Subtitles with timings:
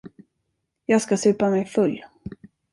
[0.85, 2.01] Jag skall supa mig full.